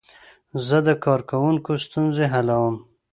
زه 0.67 0.77
د 0.87 0.89
کاروونکو 1.03 1.71
ستونزې 1.85 2.25
حلوم. 2.33 2.75